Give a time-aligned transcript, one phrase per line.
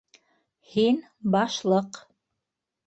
[0.71, 0.97] Һин-
[1.39, 2.05] Башлыҡ.